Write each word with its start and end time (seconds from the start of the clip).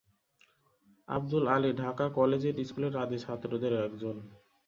Abdul 1.07 1.45
Ali 1.47 1.71
Dhaka 1.81 2.05
collegiate 2.17 2.57
স্কুলের 2.61 2.93
আদি 3.03 3.17
ছাত্রদের 3.19 3.73
একজন। 3.81 4.15